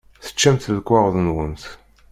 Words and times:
Teččamt 0.25 0.65
lekwaɣeḍ-nwent 0.75 1.63